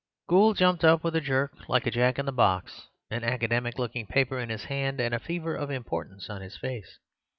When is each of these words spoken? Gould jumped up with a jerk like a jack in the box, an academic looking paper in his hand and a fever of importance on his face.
Gould 0.27 0.57
jumped 0.57 0.83
up 0.83 1.03
with 1.03 1.15
a 1.15 1.21
jerk 1.21 1.69
like 1.69 1.85
a 1.85 1.91
jack 1.91 2.17
in 2.17 2.25
the 2.25 2.31
box, 2.31 2.87
an 3.11 3.23
academic 3.23 3.77
looking 3.77 4.07
paper 4.07 4.39
in 4.39 4.49
his 4.49 4.63
hand 4.63 4.99
and 4.99 5.13
a 5.13 5.19
fever 5.19 5.53
of 5.55 5.69
importance 5.69 6.27
on 6.27 6.41
his 6.41 6.57
face. 6.57 6.97